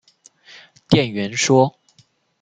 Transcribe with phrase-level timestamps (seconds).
[0.89, 1.77] 店員說